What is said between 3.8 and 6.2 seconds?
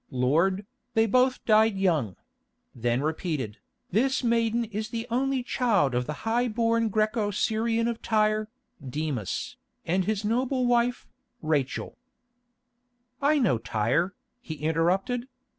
"This maiden is the only child of the